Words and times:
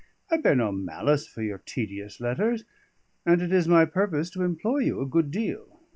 I 0.31 0.37
bear 0.37 0.55
no 0.55 0.71
malice 0.71 1.27
for 1.27 1.43
your 1.43 1.59
tedious 1.59 2.19
letters; 2.19 2.63
and 3.23 3.39
it 3.39 3.51
is 3.53 3.67
my 3.67 3.85
purpose 3.85 4.31
to 4.31 4.41
employ 4.41 4.79
you 4.79 4.99
a 4.99 5.05
good 5.05 5.29
deal. 5.29 5.79